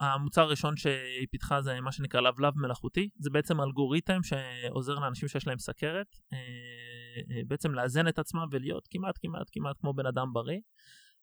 [0.00, 5.46] המוצר הראשון שהיא פיתחה זה מה שנקרא לבלב מלאכותי זה בעצם אלגוריתם שעוזר לאנשים שיש
[5.46, 10.32] להם סכרת uh, uh, בעצם לאזן את עצמם ולהיות כמעט כמעט כמעט כמו בן אדם
[10.32, 10.58] בריא.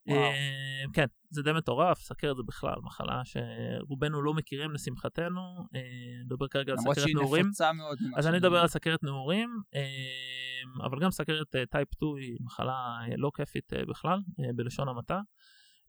[0.08, 0.20] וואו.
[0.20, 5.78] Uh, כן זה די מטורף סכרת זה בכלל מחלה שרובנו לא מכירים לשמחתנו uh,
[6.26, 7.46] נדבר כרגע על למרות סכרת שהיא נעורים.
[7.46, 7.98] נפוצה מאוד.
[8.16, 8.58] אז אני אדבר.
[8.58, 13.86] על סכרת נעורים, אה, אבל גם סכרת טייפ 2 היא מחלה אה, לא כיפית אה,
[13.86, 15.20] בכלל, אה, בלשון המעטה.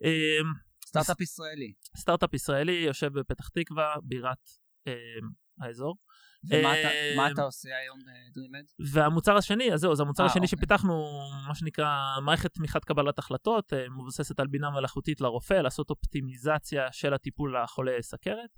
[0.05, 0.39] אה,
[0.87, 1.73] סטארט-אפ ישראלי.
[1.97, 4.49] סטארט-אפ ישראלי יושב בפתח תקווה, בירת
[4.87, 4.93] אה,
[5.61, 5.97] האזור.
[6.49, 8.87] ומה אתה- אה, אתה עושה היום ב-DreamEd?
[8.93, 10.59] והמוצר השני, אז זהו, זה המוצר אה, השני אוקיי.
[10.59, 11.05] שפיתחנו,
[11.49, 11.89] מה שנקרא
[12.25, 18.03] מערכת תמיכת קבלת החלטות, אה, מבוססת על בינה מלאכותית לרופא, לעשות אופטימיזציה של הטיפול לחולי
[18.03, 18.51] סכרת.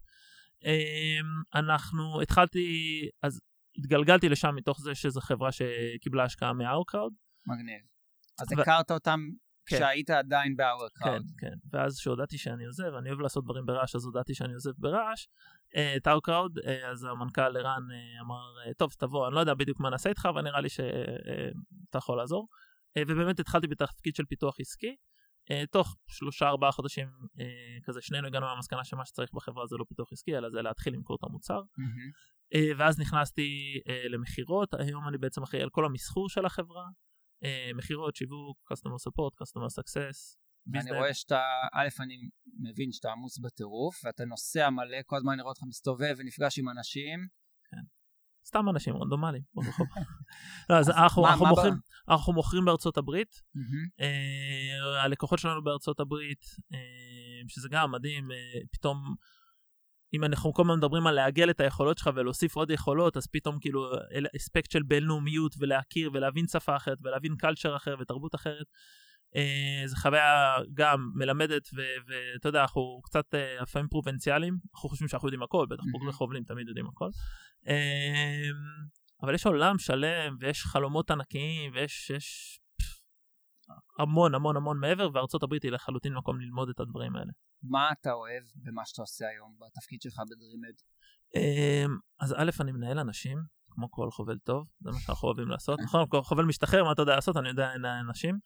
[1.55, 2.69] אנחנו, התחלתי,
[3.23, 3.41] אז
[3.79, 7.13] התגלגלתי לשם מתוך זה שזו חברה שקיבלה השקעה מהאורקראוד.
[7.47, 7.81] מגניב.
[8.39, 9.21] אז הכרת אותם.
[9.67, 11.23] כשהיית עדיין כן, באוורקראוד.
[11.39, 11.55] כן.
[11.73, 15.27] ואז כשהודעתי שאני עוזב, אני אוהב לעשות דברים ברעש, אז הודעתי שאני עוזב ברעש.
[15.77, 19.81] אה, את האורקראוד, אה, אז המנכ"ל ערן אה, אמר, טוב, תבוא, אני לא יודע בדיוק
[19.81, 22.49] מה נעשה איתך, אבל נראה לי שאתה יכול לעזור.
[22.99, 24.97] ובאמת התחלתי בתפקיד של פיתוח עסקי.
[25.71, 27.09] תוך שלושה ארבעה חודשים
[27.85, 31.17] כזה שנינו הגענו למסקנה שמה שצריך בחברה זה לא פיתוח עסקי אלא זה להתחיל למכור
[31.17, 31.61] את המוצר.
[32.55, 36.85] אה, ואז נכנסתי למכירות היום אני בעצם אחראי על כל המסחור של החברה
[37.77, 40.37] מכירות שיווק customer support customer success.
[40.77, 40.95] business.
[40.99, 41.41] רואה שאתה,
[41.75, 42.15] א', אני
[42.71, 46.69] מבין שאתה עמוס בטירוף, ואתה נוסע מלא, כל הזמן אני רואה אותך מסתובב ונפגש עם
[46.69, 47.29] אנשים.
[48.47, 49.87] סתם אנשים רנדומליים ברחוב.
[50.71, 53.43] לא, אז אנחנו, מה- אנחנו, מה מוכרים, ב- אנחנו מוכרים בארצות הברית.
[54.01, 56.45] אה, הלקוחות שלנו בארצות הברית,
[56.75, 56.79] אה,
[57.49, 58.37] שזה גם מדהים, אה,
[58.73, 59.15] פתאום,
[60.17, 63.59] אם אנחנו כל הזמן מדברים על לעגל את היכולות שלך ולהוסיף עוד יכולות, אז פתאום
[63.61, 63.91] כאילו
[64.37, 68.67] אספקט של בינלאומיות ולהכיר ולהבין שפה אחרת ולהבין קלצ'ר אחר ותרבות אחרת.
[69.37, 71.69] אה, זו חוויה גם מלמדת
[72.07, 75.83] ואתה יודע אנחנו קצת אה, לפעמים פרובינציאליים אנחנו חושבים שאנחנו יודעים הכל בטח.
[75.93, 77.09] בוגרי חובלים תמיד יודעים הכל.
[77.69, 78.49] אה,
[79.23, 82.59] אבל יש עולם שלם ויש חלומות ענקיים ויש יש
[83.99, 87.33] המון המון המון מעבר וארצות הברית היא לחלוטין מקום ללמוד את הדברים האלה.
[87.63, 90.75] מה אתה אוהב במה שאתה עושה היום, בתפקיד שלך ב DreamEd?
[91.37, 93.39] אמ, אז א', אני מנהל אנשים,
[93.71, 95.81] כמו כל חובל טוב, זה מה שאנחנו אוהבים לעשות.
[95.81, 97.37] נכון, כל חובל משתחרר, מה אתה יודע לעשות?
[97.37, 98.39] אני יודע לנהל אנשים.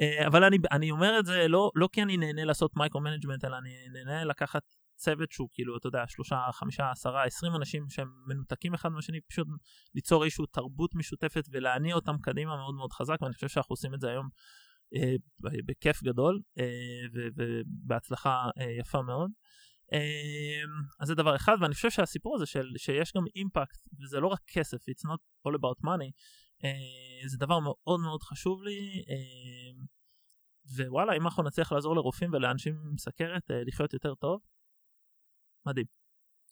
[0.00, 3.44] אה, אבל אני, אני אומר את זה לא, לא כי אני נהנה לעשות micro management,
[3.44, 4.62] אלא אני נהנה לקחת
[4.96, 9.46] צוות שהוא כאילו, אתה יודע, שלושה, חמישה, עשרה, עשרים אנשים שהם מנותקים אחד מהשני, פשוט
[9.94, 14.00] ליצור איזושהי תרבות משותפת ולהניע אותם קדימה מאוד מאוד חזק, ואני חושב שאנחנו עושים את
[14.00, 14.28] זה היום
[15.66, 19.30] בכיף גדול אה, ובהצלחה אה, יפה מאוד.
[21.00, 24.40] אז זה דבר אחד ואני חושב שהסיפור הזה של שיש גם אימפקט וזה לא רק
[24.46, 26.10] כסף it's not all about money
[26.64, 29.84] אה, זה דבר מאוד מאוד חשוב לי אה,
[30.76, 34.40] ווואלה אם אנחנו נצליח לעזור לרופאים ולאנשים עם סכרת אה, לחיות יותר טוב
[35.66, 35.86] מדהים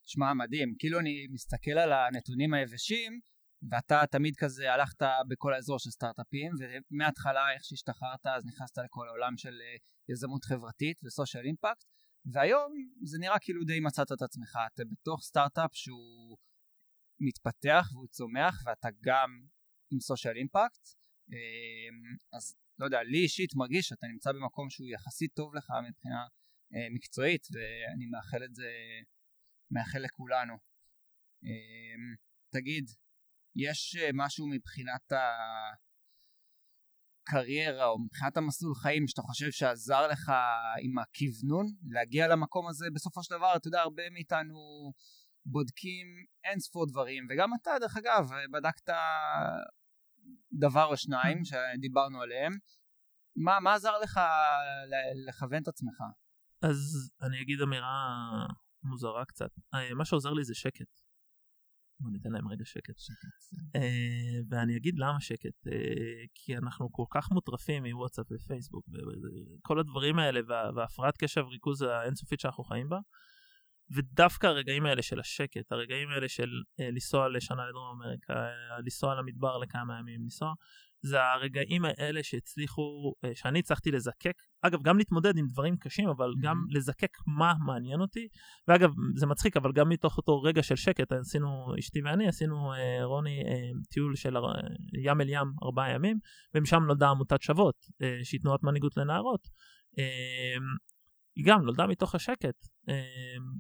[0.07, 0.75] שמע, מדהים.
[0.79, 3.21] כאילו אני מסתכל על הנתונים היבשים,
[3.71, 6.53] ואתה תמיד כזה הלכת בכל האזור של סטארט-אפים,
[6.91, 9.77] ומההתחלה איך שהשתחררת אז נכנסת לכל העולם של אה,
[10.09, 11.85] יזמות חברתית וסושיאל אימפקט,
[12.33, 12.73] והיום
[13.03, 16.37] זה נראה כאילו די מצאת את עצמך, אתה בתוך סטארט-אפ שהוא
[17.21, 19.31] מתפתח והוא צומח, ואתה גם
[19.93, 20.89] עם סושיאל אימפקט,
[22.33, 26.27] אז לא יודע, לי אישית מרגיש שאתה נמצא במקום שהוא יחסית טוב לך מבחינה
[26.75, 28.71] אה, מקצועית, ואני מאחל את זה,
[29.71, 30.55] מאחל לכולנו.
[31.45, 32.17] אה,
[32.53, 32.85] תגיד,
[33.57, 35.13] יש אה, משהו מבחינת
[37.29, 40.33] הקריירה או מבחינת המסלול חיים שאתה חושב שעזר לך
[40.83, 44.55] עם הכוונון להגיע למקום הזה בסופו של דבר אתה יודע הרבה מאיתנו
[45.47, 46.07] בודקים
[46.45, 48.89] אין ספור דברים וגם אתה דרך אגב בדקת
[50.53, 52.53] דבר או שניים שדיברנו עליהם
[53.37, 54.21] מה, מה עזר לך
[55.29, 56.03] לכוון את עצמך?
[56.63, 57.97] אז אני אגיד אמירה
[58.83, 59.51] מוזרה קצת.
[59.75, 61.04] אה, מה שעוזר לי זה שקט.
[62.01, 62.99] בוא ניתן להם רגע שקט.
[62.99, 63.57] שקט.
[63.77, 68.89] אה, ואני אגיד למה שקט, אה, כי אנחנו כל כך מוטרפים מוואטסאפ ופייסבוק
[69.59, 72.99] וכל הדברים האלה וה- והפרעת קשב ריכוז האינסופית שאנחנו חיים בה.
[73.91, 76.49] ודווקא הרגעים האלה של השקט, הרגעים האלה של
[76.81, 80.53] אה, לנסוע לשנה לדרום אמריקה, אה, לנסוע למדבר לכמה ימים, לנסוע,
[81.05, 86.29] זה הרגעים האלה שהצליחו, אה, שאני הצלחתי לזקק, אגב גם להתמודד עם דברים קשים, אבל
[86.29, 86.45] Mhm.
[86.45, 88.29] גם לזקק מה מעניין אותי,
[88.69, 93.05] ואגב זה מצחיק, אבל גם מתוך אותו רגע של שקט, עשינו, אשתי ואני עשינו, אה,
[93.05, 94.35] רוני, אה, טיול של
[95.05, 96.19] ים אל ים ארבעה ימים,
[96.55, 97.77] ומשם נולדה עמותת שוות,
[98.23, 99.49] שהיא תנועת מנהיגות לנערות.
[99.99, 100.57] אה,
[101.37, 102.59] היא גם נולדה מתוך השקט.
[102.89, 102.95] אה,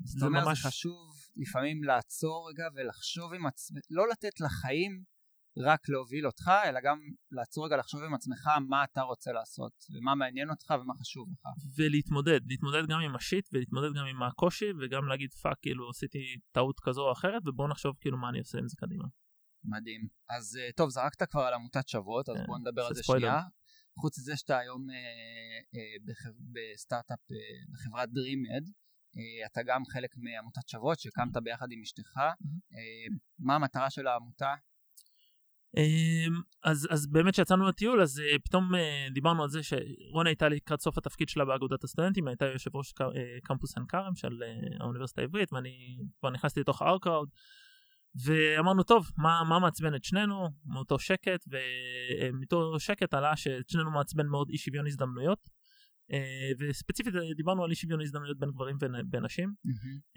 [0.04, 5.02] זאת זה אומרת, ממש חשוב לפעמים לעצור רגע ולחשוב עם עצמך, לא לתת לחיים
[5.58, 6.98] רק להוביל אותך, אלא גם
[7.30, 11.46] לעצור רגע לחשוב עם עצמך מה אתה רוצה לעשות, ומה מעניין אותך ומה חשוב לך.
[11.78, 16.18] ולהתמודד, להתמודד גם עם ה shit ולהתמודד גם עם הקושי וגם להגיד fuck כאילו עשיתי
[16.52, 19.04] טעות כזו או אחרת ובוא נחשוב כאילו מה אני עושה עם זה קדימה.
[19.64, 20.08] מדהים.
[20.30, 23.02] אז אה, טוב, זרקת כבר על עמותת שוות, אז כן, בוא נדבר על זה.
[23.02, 23.40] שנייה.
[24.00, 24.96] חוץ מזה שאתה היום אה,
[25.74, 27.36] אה, בחב- בסטארט-אפ אה,
[27.72, 28.64] בחברת DreamEd,
[29.16, 32.16] אה, אתה גם חלק מעמותת שוות שהקמת ביחד עם אשתך.
[32.16, 33.06] אה,
[33.38, 34.54] מה המטרה של העמותה?
[35.76, 40.48] אמ, אז, אז באמת כשיצאנו לטיול אז אה, פתאום אה, דיברנו על זה שרונה הייתה
[40.48, 43.06] לקראת סוף התפקיד שלה באגודת הסטודנטים, הייתה יושב ראש אה,
[43.42, 44.42] קמפוס עין כרם של
[44.80, 47.28] האוניברסיטה העברית ואני כבר נכנסתי לתוך הארקראוד
[48.24, 50.48] ואמרנו טוב מה, מה מעצבן את שנינו?
[50.66, 55.38] מאותו שקט ומאותו שקט עלה שאת שנינו מעצבן מאוד אי שוויון הזדמנויות
[56.58, 58.76] וספציפית דיברנו על אי שוויון הזדמנויות בין גברים
[59.12, 59.52] ונשים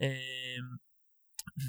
[0.02, 0.08] אמ,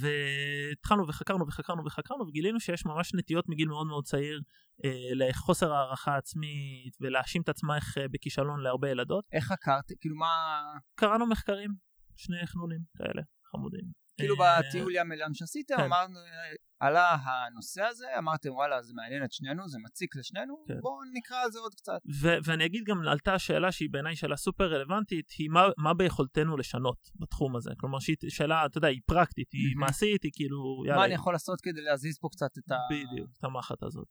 [0.01, 4.41] והתחלנו וחקרנו וחקרנו וחקרנו וגילינו שיש ממש נטיות מגיל מאוד מאוד צעיר
[4.85, 9.25] אה, לחוסר הערכה עצמית ולהאשים את עצמך אה, בכישלון להרבה ילדות.
[9.33, 9.85] איך חקרת?
[10.01, 10.61] כאילו מה...
[10.95, 11.71] קראנו מחקרים,
[12.17, 14.08] שני חנונים כאלה חמודים.
[14.19, 15.83] כאילו אה, בטיול ים אל ים שעשיתם, כן.
[15.83, 16.19] אמרנו,
[16.81, 20.81] עלה הנושא הזה, אמרתם וואלה זה מעניין את שנינו, זה מציק לשנינו, כן.
[20.81, 21.99] בואו נקרא על זה עוד קצת.
[22.23, 26.57] ו- ואני אגיד גם עלתה השאלה שהיא בעיניי שאלה סופר רלוונטית היא מה, מה ביכולתנו
[26.57, 29.77] לשנות בתחום הזה כלומר שהיא שאלה אתה יודע היא פרקטית היא.
[29.77, 32.77] מעשית היא כאילו יאללה מה אני יכול לעשות כדי להזיז פה קצת את ה...
[32.91, 34.09] בדיוק, את המחט הזאת.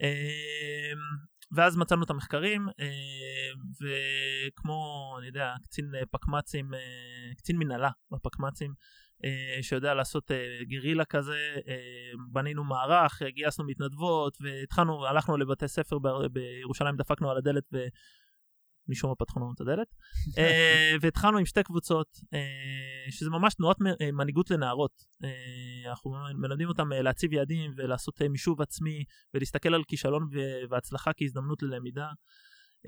[0.00, 0.98] אמ,
[1.52, 4.80] ואז מצאנו את המחקרים, אמ, וכמו,
[5.18, 8.74] אני יודע, קצין אה, פקמצים, אה, קצין מנהלה בפקמצים,
[9.62, 15.98] שיודע לעשות אה, גרילה כזה, אה, בנינו מערך, אה, גייסנו מתנדבות, והתחלנו, הלכנו לבתי ספר
[16.32, 17.78] בירושלים, דפקנו על הדלת ו...
[18.88, 19.94] משום מה פתחו לנו את הדלת,
[20.38, 24.92] אה, והתחלנו עם שתי קבוצות, אה, שזה ממש תנועת אה, מנהיגות לנערות.
[25.24, 29.04] אה, אנחנו מלמדים אותם אה, להציב יעדים ולעשות אה, מישוב עצמי
[29.34, 30.28] ולהסתכל על כישלון
[30.70, 32.08] והצלחה כהזדמנות ללמידה.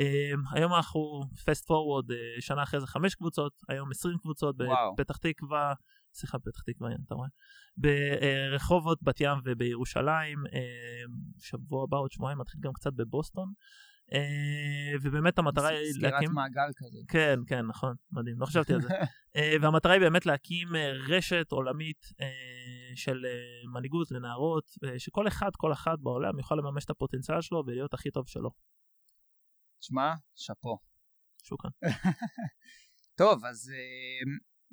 [0.01, 1.01] אה, היום אנחנו
[1.35, 4.95] fast forward אה, שנה אחרי זה חמש קבוצות, היום 20 קבוצות וואו.
[4.95, 5.73] בפתח תקווה,
[6.15, 7.29] סליחה בפתח תקווה, הנה, אתה רואה?
[7.77, 11.03] ברחובות, בת ים ובירושלים, אה,
[11.41, 13.53] שבוע הבא עוד שבועיים מתחיל גם קצת בבוסטון.
[14.13, 16.33] אה, ובאמת המטרה היא סגירת להקים...
[16.33, 16.99] מעגל כזה.
[17.09, 18.89] כן, כן, נכון, מדהים, לא חשבתי על זה.
[19.37, 20.69] אה, והמטרה היא באמת להקים
[21.09, 22.07] רשת עולמית
[22.95, 23.25] של
[23.75, 28.29] מנהיגות לנערות, שכל אחד, כל אחת בעולם יכול לממש את הפוטנציאל שלו ולהיות הכי טוב
[28.29, 28.51] שלו.
[29.81, 30.79] שמע, שאפו.
[31.43, 31.71] שוכרן.
[33.21, 33.71] טוב, אז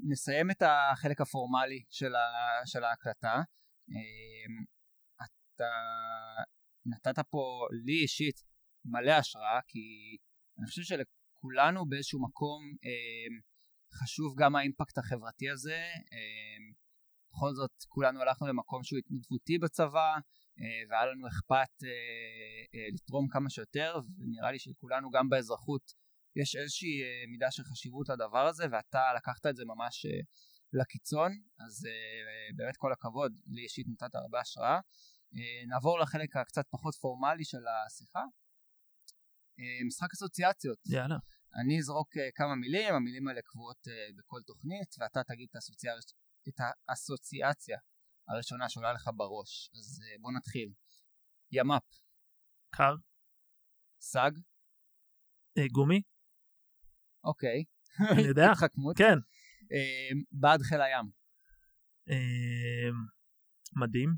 [0.08, 2.30] נסיים את החלק הפורמלי של, ה,
[2.66, 3.36] של ההקלטה.
[3.92, 4.64] אה,
[5.56, 5.72] אתה
[6.86, 8.44] נתת פה לי אישית
[8.86, 9.80] מלא השראה, כי
[10.58, 13.42] אני חושב שלכולנו באיזשהו מקום אה,
[13.94, 15.82] חשוב גם האימפקט החברתי הזה.
[16.14, 16.74] אה,
[17.32, 20.14] בכל זאת, כולנו הלכנו למקום שהוא התנדבותי בצבא,
[20.60, 21.90] אה, והיה לנו אכפת אה,
[22.76, 25.94] אה, לתרום כמה שיותר, ונראה לי שלכולנו גם באזרחות
[26.36, 30.20] יש איזושהי אה, מידה של חשיבות לדבר הזה, ואתה לקחת את זה ממש אה,
[30.74, 34.80] לקיצון, אז אה, באמת כל הכבוד, לי אישית נתת הרבה השראה.
[35.36, 38.24] אה, נעבור לחלק הקצת פחות פורמלי של השיחה.
[39.88, 40.80] משחק אסוציאציות.
[40.86, 41.16] יאללה.
[41.62, 43.88] אני אזרוק כמה מילים, המילים האלה קבועות
[44.18, 46.56] בכל תוכנית, ואתה תגיד את האסוציאציה, את
[46.90, 47.78] האסוציאציה
[48.30, 49.70] הראשונה שעולה לך בראש.
[49.78, 50.74] אז בוא נתחיל.
[51.52, 51.84] ימ"פ,
[52.76, 52.96] קר,
[54.02, 54.40] סאג,
[55.72, 56.02] גומי,
[57.24, 57.64] אוקיי.
[58.12, 58.52] אני יודע.
[58.52, 58.98] התחכמות.
[58.98, 59.18] כן.
[59.72, 61.06] אה, בעד חיל הים,
[62.10, 62.90] אה,
[63.82, 64.10] מדהים.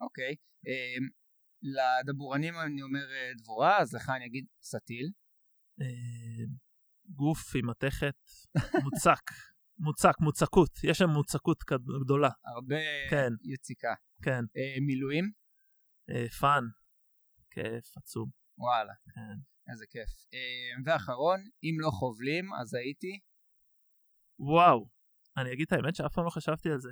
[0.00, 0.34] אוקיי.
[0.66, 1.06] אה,
[1.62, 3.06] לדבורנים אני אומר
[3.38, 5.10] דבורה, אז לך אני אגיד סטיל.
[7.14, 8.16] גוף עם מתכת,
[8.82, 9.30] מוצק,
[9.84, 11.64] מוצק, מוצקות, יש שם מוצקות
[12.04, 12.76] גדולה, הרבה
[13.10, 13.32] כן.
[13.44, 13.94] יציקה.
[14.22, 15.30] כן, אה, מילואים,
[16.10, 16.64] אה, fun,
[17.50, 19.55] כיף עצום, וואלה, כן.
[19.72, 20.10] איזה כיף.
[20.34, 23.20] אה, ואחרון, אם לא חובלים, אז הייתי.
[24.38, 24.88] וואו,
[25.36, 26.90] אני אגיד את האמת שאף פעם לא חשבתי על זה.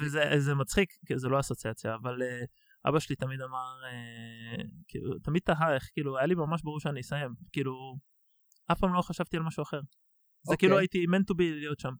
[0.00, 2.46] וזה זה מצחיק, כי זה לא אסוציאציה, אבל uh,
[2.88, 7.00] אבא שלי תמיד אמר, uh, כאילו, תמיד תהה איך, כאילו, היה לי ממש ברור שאני
[7.00, 7.98] אסיים, כאילו,
[8.72, 9.80] אף פעם לא חשבתי על משהו אחר.
[9.80, 10.56] זה אוקיי.
[10.58, 11.94] כאילו הייתי meant to be להיות שם.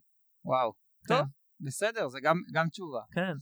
[0.44, 0.72] וואו.
[1.08, 1.14] כן.
[1.18, 1.26] טוב,
[1.60, 3.00] בסדר, זה גם, גם תשובה.
[3.12, 3.32] כן.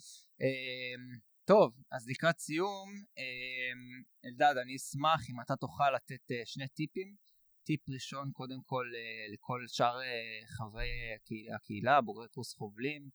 [0.41, 1.19] אמ,
[1.53, 2.89] טוב, אז לקראת סיום,
[3.19, 7.17] אמ, אלדד, אני אשמח אם אתה תוכל לתת אה, שני טיפים.
[7.65, 10.91] טיפ ראשון, קודם כל, אה, לכל שאר אה, חברי
[11.55, 13.11] הקהילה, בוגרי קורס חובלים.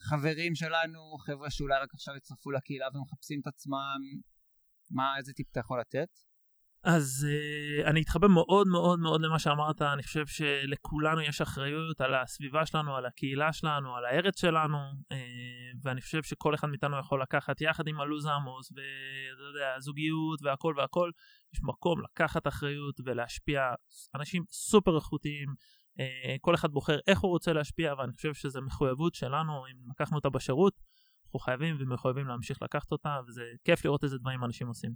[0.00, 4.00] חברים שלנו, חבר'ה שאולי רק עכשיו הצטרפו לקהילה ומחפשים את עצמם,
[4.90, 6.27] מה, איזה טיפ אתה יכול לתת?
[6.82, 12.14] אז uh, אני אתחבר מאוד מאוד מאוד למה שאמרת, אני חושב שלכולנו יש אחריות על
[12.14, 14.78] הסביבה שלנו, על הקהילה שלנו, על הארץ שלנו,
[15.12, 15.16] uh,
[15.82, 20.74] ואני חושב שכל אחד מאיתנו יכול לקחת יחד עם הלו"ז עמוס, ואתה יודע, הזוגיות והכל
[20.76, 21.10] והכל,
[21.54, 23.62] יש מקום לקחת אחריות ולהשפיע,
[24.14, 26.02] אנשים סופר איכותיים, uh,
[26.40, 30.30] כל אחד בוחר איך הוא רוצה להשפיע, ואני חושב שזו מחויבות שלנו, אם לקחנו אותה
[30.30, 30.74] בשירות,
[31.24, 34.92] אנחנו חייבים ומחויבים להמשיך לקחת אותה, וזה כיף לראות איזה דברים אנשים עושים.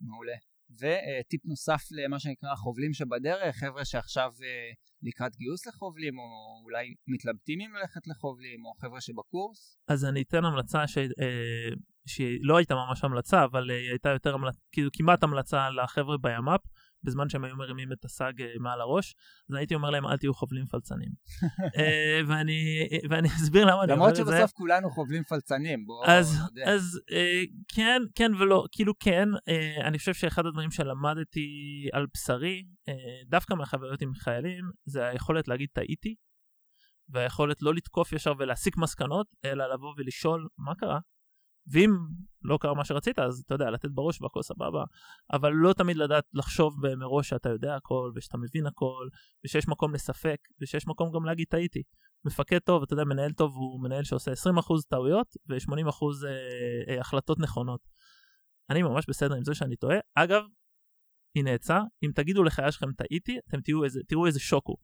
[0.00, 0.49] מעולה.
[0.74, 4.70] וטיפ נוסף למה שנקרא חובלים שבדרך, חבר'ה שעכשיו אה,
[5.02, 6.24] לקראת גיוס לחובלים, או
[6.64, 9.78] אולי מתלבטים אם ללכת לחובלים, או חבר'ה שבקורס.
[9.88, 10.98] אז אני אתן המלצה ש...
[10.98, 11.70] אה,
[12.06, 16.16] שהיא לא הייתה ממש המלצה, אבל אה, היא הייתה יותר המלצה, כאילו כמעט המלצה לחבר'ה
[16.18, 16.60] בימ"פ,
[17.02, 19.14] בזמן שהם היו מרימים את הסאג אה, מעל הראש,
[19.50, 21.08] אז הייתי אומר להם אל תהיו חובלים פלצנים.
[21.78, 24.32] אה, ואני, ואני אסביר למה אני אומר למרות את זה.
[24.32, 26.38] שבסוף כולנו חובלים פלצנים, בואו אז.
[26.64, 27.42] אז אה,
[27.74, 29.28] כן, כן ולא, כאילו כן,
[29.84, 31.48] אני חושב שאחד הדברים שלמדתי
[31.92, 32.64] על בשרי,
[33.26, 36.14] דווקא מהחוויות עם חיילים, זה היכולת להגיד טעיתי,
[37.08, 40.98] והיכולת לא לתקוף ישר ולהסיק מסקנות, אלא לבוא ולשאול מה קרה,
[41.66, 41.90] ואם
[42.42, 44.84] לא קרה מה שרצית, אז אתה יודע, לתת בראש והכל סבבה,
[45.32, 49.08] אבל לא תמיד לדעת לחשוב מראש שאתה יודע הכל, ושאתה מבין הכל,
[49.44, 51.82] ושיש מקום לספק, ושיש מקום גם להגיד טעיתי.
[52.24, 54.34] מפקד טוב, אתה יודע, מנהל טוב הוא מנהל שעושה 20%
[54.88, 57.80] טעויות ו-80% אה, אה, החלטות נכונות.
[58.70, 59.96] אני ממש בסדר עם זה שאני טועה.
[60.14, 60.42] אגב,
[61.36, 64.76] הנה עצה, אם תגידו לחייל שלכם טעיתי, אתם תראו איזה, תראו איזה שוק הוא.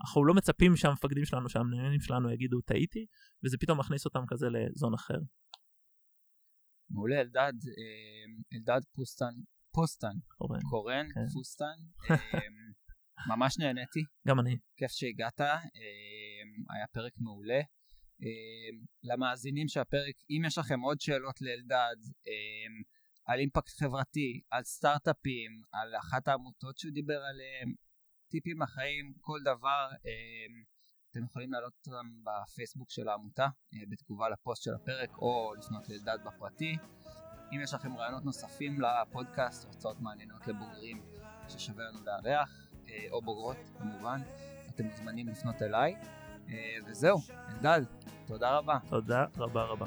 [0.00, 3.06] אנחנו לא מצפים שהמפקדים שלנו, שהמנהלים שלנו יגידו טעיתי,
[3.44, 5.18] וזה פתאום מכניס אותם כזה לזון אחר.
[6.92, 8.24] מעולה, אלדד, אה,
[8.54, 9.34] אלדד פוסטן,
[9.72, 10.60] פוסטן, קורן.
[10.70, 11.26] קורן, כן.
[11.32, 11.78] פוסטן,
[12.10, 12.40] אה,
[13.28, 14.58] ממש נהניתי, גם אני.
[14.76, 15.58] כיף שהגעת, אה,
[16.74, 17.60] היה פרק מעולה.
[19.02, 21.96] למאזינים של הפרק, אם יש לכם עוד שאלות לאלדד,
[23.26, 27.74] על אימפקט חברתי, על סטארט-אפים, על אחת העמותות שהוא דיבר עליהן,
[28.30, 29.88] טיפים לחיים, כל דבר,
[31.12, 36.18] אתם יכולים להעלות אותם בפייסבוק של העמותה, אה, בתגובה לפוסט של הפרק, או לפנות לאלדד
[36.24, 36.76] בפרטי.
[37.52, 41.02] אם יש לכם רעיונות נוספים לפודקאסט, הרצאות מעניינות לבוגרים
[41.48, 44.20] ששווה לנו לארח, אה, או בוגרות כמובן,
[44.68, 45.94] אתם מוזמנים לפנות אליי.
[46.48, 47.82] אה, וזהו, אלדד,
[48.26, 48.78] תודה רבה.
[48.88, 49.86] תודה רבה רבה.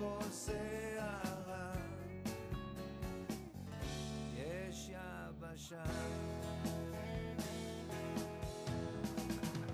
[0.00, 0.79] כל סערה.
[5.70, 6.19] sunshine.